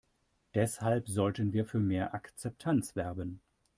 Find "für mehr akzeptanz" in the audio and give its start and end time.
1.63-2.95